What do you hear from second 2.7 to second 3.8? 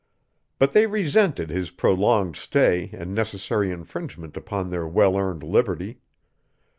and necessary